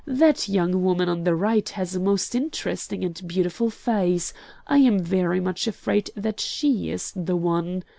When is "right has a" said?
1.35-1.99